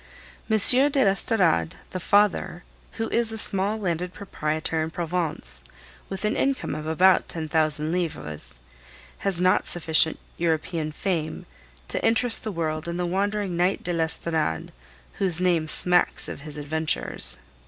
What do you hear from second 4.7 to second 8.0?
in Provence, with an income of about ten thousand